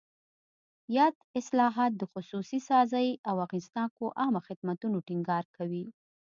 [0.97, 5.85] یاد اصلاحات د خصوصي سازۍ او اغېزناکو عامه خدمتونو ټینګار کوي.